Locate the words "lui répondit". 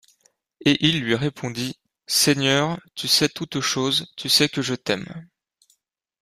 1.03-1.77